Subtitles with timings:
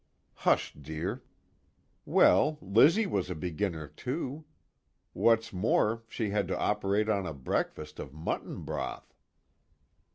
[0.33, 1.21] "Hush, dear."
[2.05, 4.45] "Well, Lizzie was a beginner too.
[5.13, 9.13] What's more she had to operate on a breakfast of mutton broth."